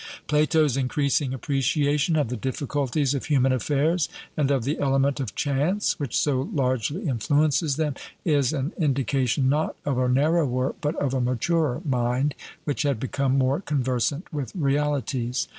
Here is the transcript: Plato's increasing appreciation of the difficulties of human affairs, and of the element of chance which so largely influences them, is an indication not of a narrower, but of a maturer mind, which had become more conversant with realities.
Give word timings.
Plato's 0.25 0.77
increasing 0.77 1.31
appreciation 1.31 2.15
of 2.15 2.29
the 2.29 2.35
difficulties 2.35 3.13
of 3.13 3.25
human 3.25 3.51
affairs, 3.51 4.09
and 4.35 4.49
of 4.49 4.63
the 4.63 4.79
element 4.79 5.19
of 5.19 5.35
chance 5.35 5.99
which 5.99 6.17
so 6.17 6.49
largely 6.55 7.07
influences 7.07 7.75
them, 7.75 7.93
is 8.25 8.51
an 8.51 8.71
indication 8.79 9.47
not 9.47 9.75
of 9.85 9.99
a 9.99 10.09
narrower, 10.09 10.73
but 10.81 10.95
of 10.95 11.13
a 11.13 11.21
maturer 11.21 11.83
mind, 11.85 12.33
which 12.63 12.81
had 12.81 12.99
become 12.99 13.37
more 13.37 13.59
conversant 13.59 14.25
with 14.33 14.51
realities. 14.55 15.47